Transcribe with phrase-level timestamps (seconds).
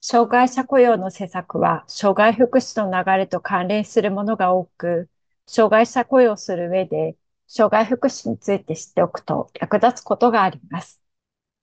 [0.00, 5.10] 障害者雇用の施策は、障害福祉の流れと関連するものが多く、
[5.46, 7.16] 障害者雇用する上で、
[7.48, 11.00] 障害福祉について知っておくと役立つことがあります。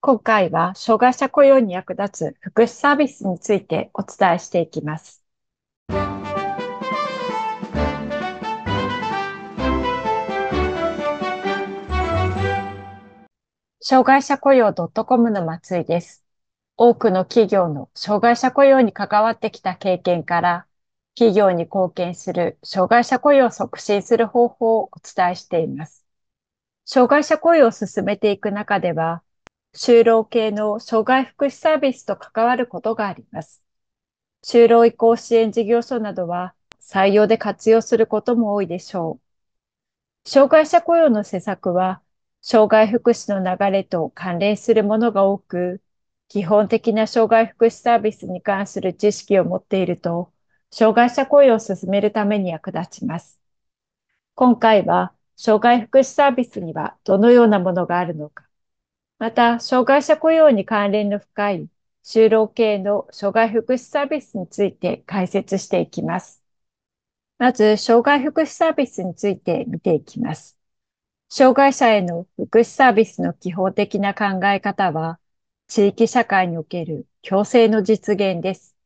[0.00, 5.22] 今回は、障害者雇用に役立つ福祉サービスについてお伝えしていきます。
[13.80, 16.25] 障害者雇用 .com の松井です。
[16.78, 20.66] 多くの企業の障害者雇用に関わってきた経験から、
[21.14, 26.04] 企業に貢献する障害者雇用を促進する方法をお伝えしています。
[26.84, 29.22] 障害者雇用を進めていく中では、
[29.74, 33.62] 就労系の障害福祉サービスと関わることがあります。
[34.44, 39.18] 就労移行支援事業所などは採用で活用することも多いでしょ
[40.24, 40.28] う。
[40.28, 42.02] 障害者雇用の施策は
[42.42, 45.82] 障害福祉の流れと関連するものが多く、
[46.28, 50.32] 基本的な障害福祉サービスに関する知識を持っていると、
[50.70, 53.40] 障害者雇用を進めるために役立ちます。
[54.34, 58.46] 今回は、障害福祉サービスにはどのようなものがあるのか、
[59.18, 61.70] また、障害者雇用に関連の深い
[62.04, 66.42] 就労系の障害福祉サービスについて解説していきます。
[67.38, 70.58] まず、障害福祉サービスについて見ていきます。
[71.28, 75.20] 障害者への福祉サービスの基本的な考え方は、
[75.68, 78.76] 地域社会における共生の実現です。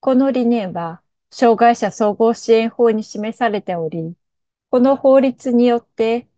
[0.00, 4.14] この理念は、障害者総合支援法に示されており、
[4.70, 6.28] この法律によって、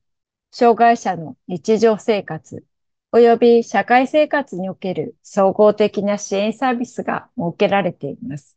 [0.53, 2.64] 障害者の日常生活
[3.12, 8.56] 及び社会生活における総合的な支援サービスが設けられています。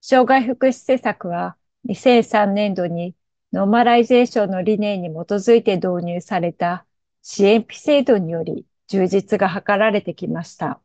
[0.00, 1.56] 障害福祉施策は
[1.88, 3.14] 2003年度に
[3.52, 6.84] ノーマライゼーションの理念に基づいて導入された
[7.22, 10.78] 支援費制度により充実が図られてきました。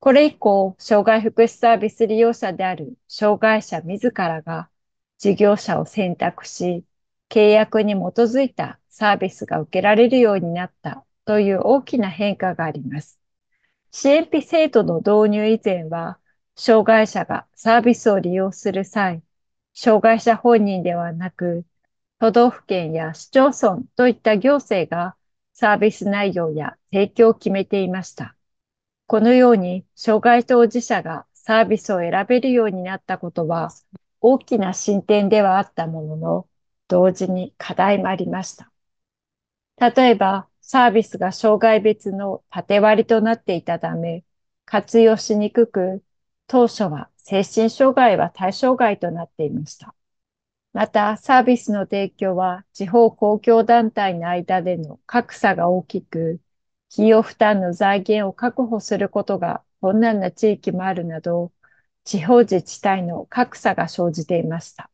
[0.00, 4.70] これ以降、障害福祉サービス利用者である障害者自らが
[5.18, 6.86] 事業者を選択し、
[7.28, 13.20] 契約に基づいたサービスが受けられるようになったという大きな変化があります。
[13.90, 16.18] 支援費制度の導入以前は、
[16.54, 19.22] 障害者がサービスを利用する際、
[19.74, 21.66] 障害者本人ではなく、
[22.18, 25.15] 都道府県や市町村といった行政が
[25.58, 28.36] サービス内容や提供を決めていました。
[29.06, 33.70] このように障害当事者がサービスを選べるようになったことは
[34.20, 36.48] 大きな進展ではあったものの、
[36.88, 38.70] 同時に課題もありました。
[39.78, 44.24] 例えば、サービスが障害別の縦割りとなっていたため、
[44.66, 46.04] 活用しにくく、
[46.48, 49.95] 当初は精神障害は対象外となっていました。
[50.76, 56.38] また、サービスの提供は地方公共団体の間での格差が大きく、
[56.92, 61.50] 費用負担の財源を確保することが困難な地域もあるなど、
[62.04, 64.90] 地方自治体の格差が生じていました。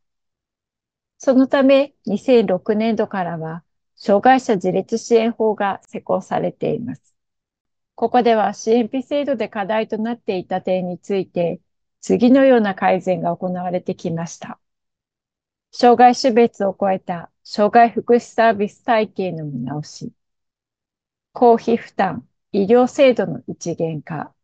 [1.19, 3.65] そのため、2006年度からは、
[3.97, 7.13] 障害者自立支援法が施行されています。
[7.97, 11.61] ここでは支援費制度で課題となっていた点について、
[12.01, 14.61] 次のような改善が行われてきました。
[15.73, 20.13] 障害種別を超えた障害福祉サービス体系の見直し、
[21.35, 24.35] 公費負担、医療制度の一元化、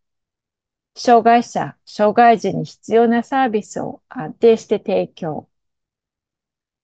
[0.97, 5.49] 障害者、障害児に必要なサービスを安定して提供。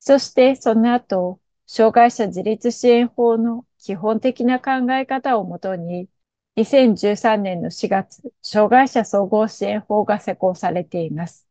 [0.01, 6.09] そしてその後、障害者自立支援法の基本的な考え方をもとに、
[6.57, 11.49] 2013年の4月、障害者総合支援法が施行されています。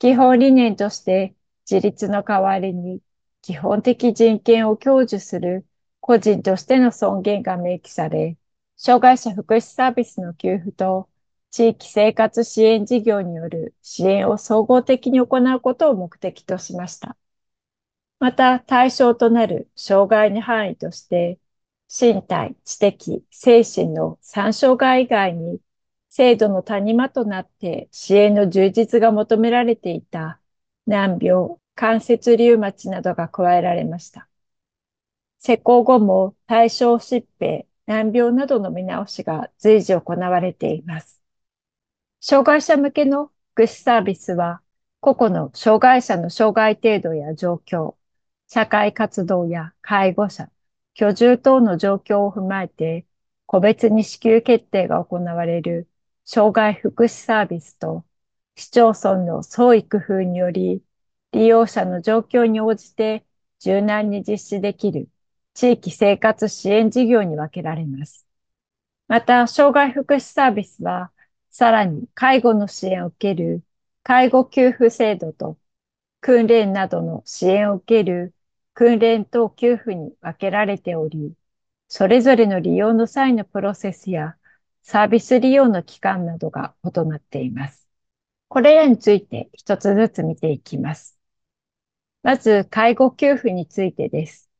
[0.00, 1.35] 基本理念として、
[1.70, 3.00] 自立の代わりに
[3.42, 5.66] 基本的人権を享受する
[6.00, 8.36] 個人としての尊厳が明記され、
[8.76, 11.08] 障害者福祉サービスの給付と
[11.50, 17.16] 地域生活支援事業による支援を総合的に行うことを目的としました。
[18.18, 21.38] また対象となる障害の範囲として、
[21.88, 25.60] 身体、知的、精神の3障害以外に
[26.08, 30.40] 制度の谷間となって支援の充実が求められていた
[30.86, 34.28] 難病、関節リウマチなどが加えられました。
[35.38, 41.22] 施行後も対象疾病、難病などの見直しが随時行われています。
[42.20, 44.62] 障害者向けの福祉サービスは、
[45.00, 47.94] 個々の障害者の障害程度や状況、
[48.48, 50.50] 社会活動や介護者、
[50.94, 53.06] 居住等の状況を踏まえて、
[53.46, 55.88] 個別に支給決定が行われる
[56.24, 58.04] 障害福祉サービスと
[58.56, 60.82] 市町村の創意工夫により、
[61.36, 63.22] 利用者の状況に応じて
[63.58, 65.10] 柔軟に実施できる
[65.52, 68.26] 地域生活支援事業に分けられます。
[69.06, 71.12] また、障害福祉サービスは、
[71.50, 73.62] さらに介護の支援を受ける
[74.02, 75.58] 介護給付制度と
[76.22, 78.34] 訓練などの支援を受ける
[78.72, 81.34] 訓練等給付に分けられており、
[81.88, 84.36] それぞれの利用の際のプロセスや
[84.82, 87.86] サービス利用の期間などが異なっています。
[88.48, 91.15] これらについて一つずつ見ていきます。
[92.26, 94.50] まず、介護給付についてです。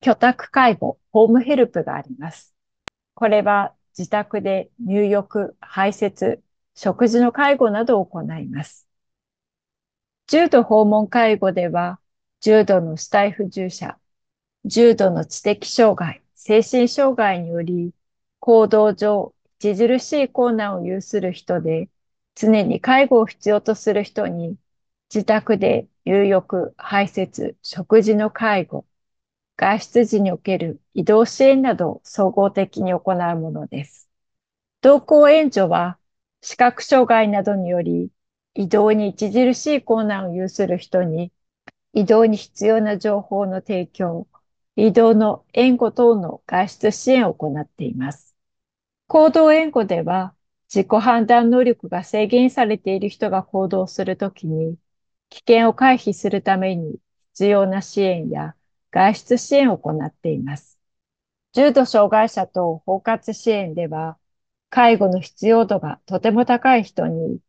[0.00, 2.54] 居宅介護、ホームヘルプがあります。
[3.14, 6.40] これは自宅で入浴、排泄、
[6.76, 8.86] 食事の介護などを行います。
[10.28, 11.98] 重度訪問介護では、
[12.42, 13.98] 重度の死体不自由者、
[14.64, 17.92] 重度の知的障害、精神障害により、
[18.38, 21.88] 行動上著しい困難を有する人で、
[22.36, 24.56] 常に介護を必要とする人に、
[25.12, 28.86] 自宅で入浴、排泄、食事の介護、
[29.56, 34.08] 外出時における移動支援などを総合的に行うものです。
[34.80, 35.98] 同行援助は、
[36.42, 38.10] 視覚障害などにより、
[38.54, 41.32] 移動に著しい困難を有する人に、
[41.92, 44.28] 移動に必要な情報の提供、
[44.76, 48.36] 移動の援護等の外出支援を行っています。
[49.08, 50.34] 行動援護では、
[50.72, 54.78] 自己判断能力が制限されている人が行動するときに、
[55.30, 56.98] 危険を回避するために
[57.32, 58.54] 必要な支援や
[58.90, 60.78] 外出支援を行っています。
[61.52, 64.18] 重度障害者と包括支援では、
[64.68, 67.40] 介護の必要度がとても高い人に、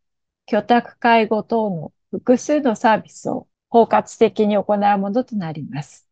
[0.47, 6.07] 居宅介護等の複数のサービスを包括的に行うものとなります。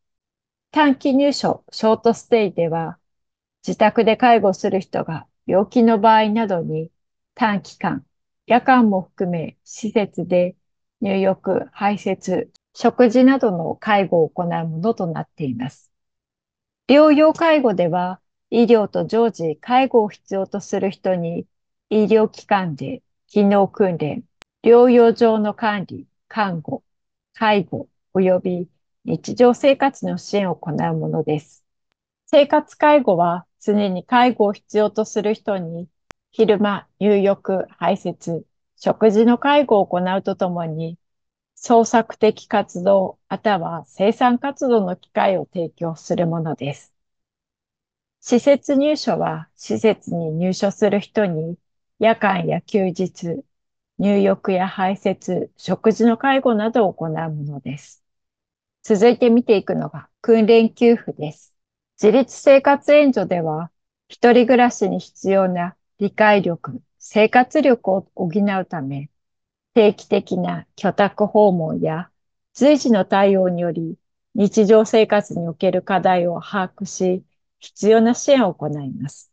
[0.71, 2.99] 短期入所、ショートステイでは、
[3.67, 6.91] 自宅で介護する人が病気の場合などに
[7.33, 8.05] 短期間、
[8.45, 10.55] 夜間も含め施設で
[11.01, 15.91] 入浴、排泄、食事などの介護を行うものとなっています。
[16.87, 18.19] 療養介護では、
[18.49, 21.45] 医療と常時介護を必要とする人に、
[21.89, 24.23] 医療機関で機能訓練、
[24.63, 26.83] 療養上の管理、看護、
[27.33, 28.69] 介護、及び
[29.05, 31.63] 日常生活の支援を行うものです。
[32.25, 35.87] 生活介護は常に介護を必要とする人に
[36.31, 38.43] 昼間、入浴、排泄、
[38.79, 40.97] 食事の介護を行うとともに、
[41.55, 46.93] 創作的活動、または生産活動の機会を提供するものです。
[48.21, 51.57] 施設入所は、施設に入所する人に、
[51.99, 53.43] 夜間や休日、
[53.97, 58.01] 入浴や排泄、食事の介護などを行うものです。
[58.83, 61.53] 続いて見ていくのが、訓練給付です。
[62.01, 63.71] 自立生活援助では、
[64.07, 69.09] 一人暮らしに必要な理解力、生活力を補うため、
[69.73, 72.11] 定期的な居宅訪問や
[72.53, 73.97] 随時の対応により、
[74.35, 77.23] 日常生活における課題を把握し、
[77.59, 79.31] 必要な支援を行います。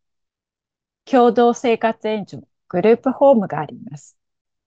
[1.04, 4.16] 共同生活援助、グループホームがあります。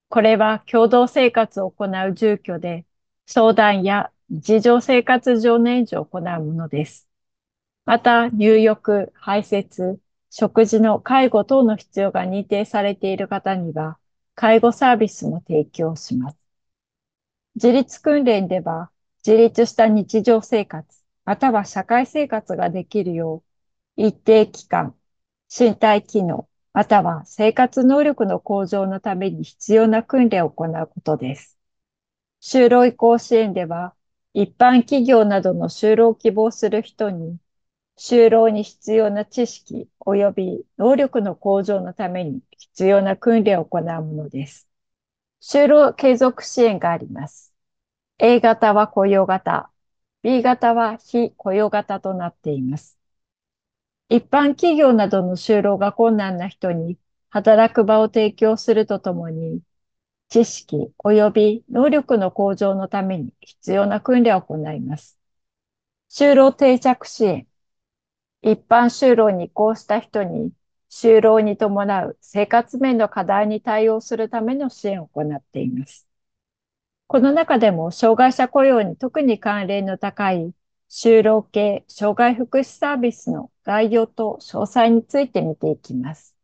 [0.10, 2.86] これは共同生活を行う住居で、
[3.28, 7.07] 相談や日常生活上の援助を行うものです。
[7.86, 10.00] また、入浴、排泄、
[10.30, 13.98] 食事の介護等の必要が認定されている方には、
[14.36, 16.38] 介護サービスも提供します。
[17.56, 18.92] 自立訓練では、
[19.26, 20.88] 自立した日常生活、
[21.26, 23.44] または社会生活ができるよ
[23.98, 24.96] う、一定期間、
[25.50, 31.58] 身体機能、または生活能力の向上のために必要な訓練を行うことです。
[32.42, 33.96] 就労移行支援では、
[34.34, 37.38] 一般企業などの就労を希望する人に、
[38.01, 44.70] 就労に必要な知識及び能力の向上のために必要な訓練を行うものです。
[45.41, 47.53] 就労継続支援があります。
[48.18, 49.70] A 型は雇用型、
[50.24, 52.98] B 型は非雇用型となっています。
[54.08, 56.98] 一般企業などの就労が困難な人に
[57.29, 59.62] 働く場を提供するとともに、
[60.29, 65.20] 知識及び能力の向上のために必要な訓練を行います。
[66.10, 67.49] 就労定着支援、
[68.41, 70.51] 一般就労に移行した人に、
[70.89, 76.08] 就労に伴う生活面の課題に対応するための支援を行っています。
[77.08, 80.53] この中でも、障害者雇用に特に関連の高い
[80.89, 86.36] 就労系障害福祉サービスの概要と詳細について見ていきます。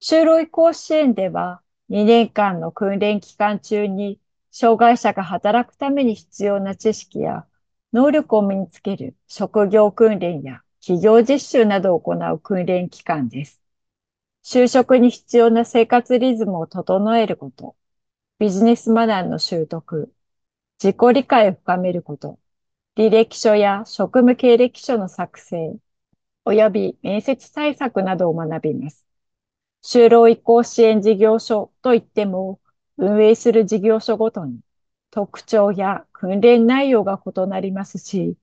[0.00, 4.18] 就労移行支援では、2年間の訓練期間中に、
[4.50, 7.46] 障害者が働くために必要な知識や
[7.92, 13.62] 能力を身につける職業訓練や企業実習などを行う訓練機関です。
[14.44, 17.76] 就職に必要な生活リズムを整えること、
[18.38, 20.12] ビジネスマナーの習得、
[20.82, 22.38] 自己理解を深めること、
[22.96, 25.76] 履歴書や職務経歴書の作成、
[26.46, 29.06] 及び面接対策などを学びます。
[29.82, 32.60] 就労移行支援事業所といっても、
[32.98, 34.60] 運営する事業所ごとに
[35.10, 38.36] 特徴や訓練内容が異なりますし、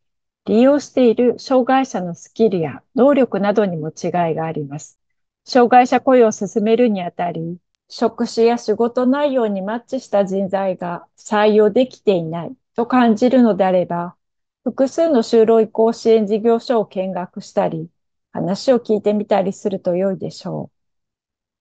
[0.46, 5.00] 利用している障害者のスキルや能力などにも違いがあります。
[5.46, 14.15] 障害者雇用を進めるにあたり、職種や仕事内容にマッチした人材が採用できていないと感じるのであれば、
[14.63, 17.89] 複数の就労移行支援事業所を見学したり、
[18.31, 20.79] 話を聞いてみたりすると良いでしょう。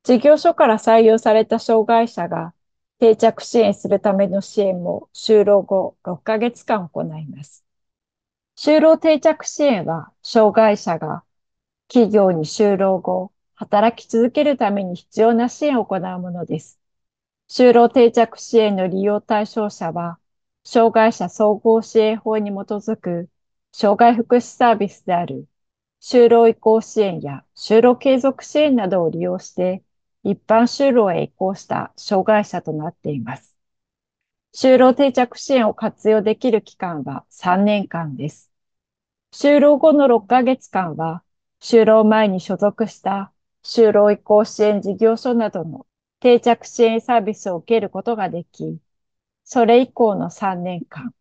[0.05, 2.55] 事業所から採用された障害者が
[2.99, 7.65] 定着支援するための支援も就労後6ヶ月間行います。
[8.61, 11.23] 就労定着支援は障害者が
[11.87, 16.81] 企業に就労後働き続けるために必要な支援を行うものです。
[17.49, 20.19] 就労定着支援の利用対象者は
[20.65, 23.29] 障害者総合支援法に基づく
[23.71, 25.47] 障害福祉サービスである
[26.03, 29.85] 就労移行支援や就労継続支援などを利用して
[30.25, 33.58] 一般就労へ移行した障害者となっています。
[34.53, 38.51] 就労定着支援を活用できる期間は3年間です。
[39.33, 41.23] 就労後の6ヶ月間は、
[41.61, 45.87] 就労前に所属した就労移行支援事業所などの
[46.21, 48.79] 定着支援サービスを受けることができ、
[49.45, 51.15] それ以降の3年間、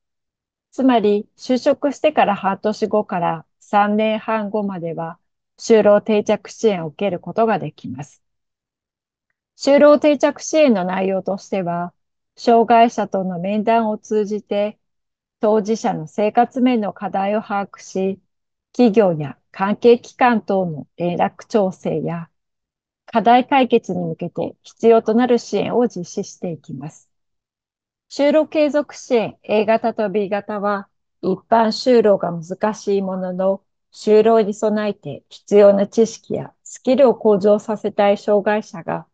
[0.72, 5.20] つまり就職してから半年後から3年半後までは、
[5.58, 8.24] 就労定着支援を受けることができます。
[9.58, 11.94] 就労定着支援の内容としては、
[12.38, 14.80] 障害者との面談を通じて、
[15.40, 18.22] 当事者の生活面の課題を把握し、
[18.74, 22.30] 企業や関係機関等の連絡調整や、
[23.08, 27.10] 課題解決に向けて必要となる支援を実施していきます。
[28.10, 30.88] 就労継続支援 A 型と B 型は、
[31.22, 39.08] 一般就労が難しいものの、就労に備えて必要な知識やスキルを向上させたい障害者が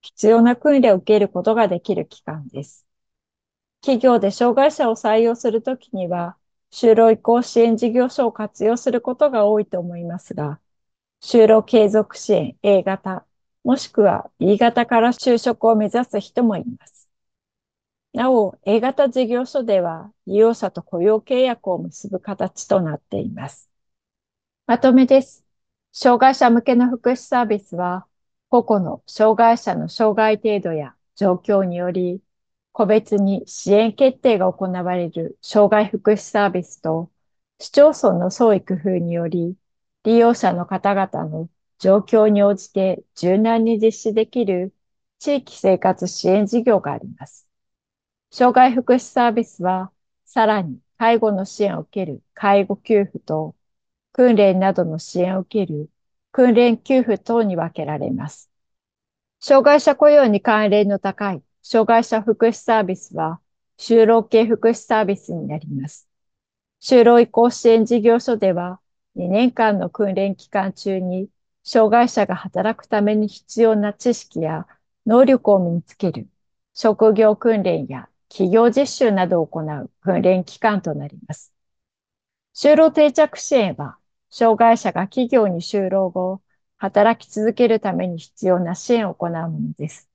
[0.00, 2.86] 必要な訓練を受けることができる機関です。
[3.82, 6.36] 企業で障害者を採用するときには、
[6.70, 10.60] 就労移行支援事業所を活用することが多いと思いますが、
[11.22, 13.26] 就労継続支援 A 型、
[13.64, 17.08] もしくは B 型から就職を目指す人もいます。
[18.12, 23.70] なお、A 型事業所では利用者と雇用契約を結ぶ形となっています。
[24.66, 25.44] まとめです。
[25.92, 28.06] 障害者向けの福祉サービスは、
[28.50, 32.20] 個々の障害者の障害程度や状況により、
[32.72, 37.12] 個別に支援決定が行われる障害福祉サービスと、
[37.60, 39.56] 市町村の創意工夫により、
[40.02, 44.74] 利用者の方々の状況に応じて柔軟に実施できる
[45.20, 47.46] 地域生活支援事業があります。
[48.32, 49.92] 障害福祉サービスは、
[50.24, 53.54] さらに介護の支援を受ける介護給付と、
[54.12, 55.88] 訓練などの支援を受ける
[56.32, 58.50] 訓練給付等に分けられます。
[59.40, 63.40] 障害者雇用に関連の高い障害者福祉サービスは、
[63.78, 66.08] 就労系福祉サービスになります。
[66.80, 68.80] 就労移行支援事業所では、
[69.14, 71.28] 2年間の訓練期間中に、
[71.62, 74.66] 障害者が働くために必要な知識や
[75.06, 76.26] 能力を身につける
[76.72, 81.52] 職業訓練や企業実習などを行う訓練機関となります。
[82.54, 83.98] 就労定着支援は、
[84.30, 86.40] 障害者が企業に就労後、
[86.76, 90.08] 働き続けるために必要な支援を行うものです。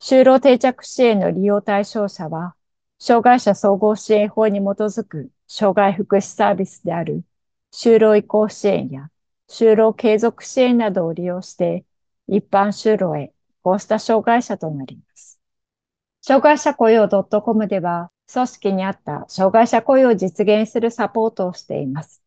[0.00, 2.54] 就労定着支援の利用対象者は、
[2.98, 7.24] 障害者総合支援法に基づく障害福祉サービスである
[7.72, 9.10] 就労移行支援や
[9.48, 11.84] 就労継続支援などを利用して、
[12.28, 15.40] 一般就労へ移行した障害者となります。
[16.22, 22.22] 障害者雇用 .com では、組織にあった障害者雇用を実現するサポートをしています。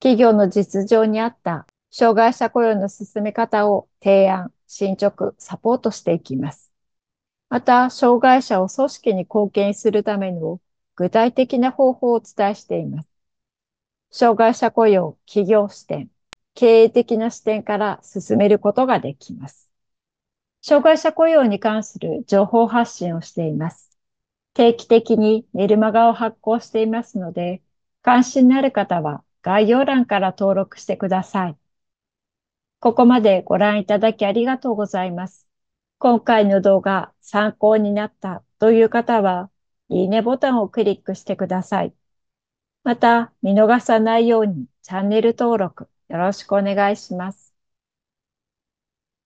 [0.00, 6.70] 企業の実情に合った障害者雇用の進め方を提案、進捗、サポートしていきます。
[7.48, 10.60] また、障害者を組織に貢献するための
[10.94, 13.08] 具体的な方法をお伝えしています。
[14.10, 16.10] 障害者雇用、企業視点、
[16.54, 19.68] 経営的な視点から進めることができます。
[20.62, 23.98] 障害者雇用に関する情報発信をしています。
[24.54, 27.62] 定期的にメルマガを発行していますので、
[28.02, 31.58] 関心のある方は概要欄から登録してください。
[32.80, 35.48] ここまでご覧いただきありがとうございます。
[35.98, 39.50] 今回の動画参考になったという方は、
[39.88, 41.94] いいねボタンをクリックしてください。
[42.84, 47.47] また、見逃さないようにチャンネル登録よろしくお願いします。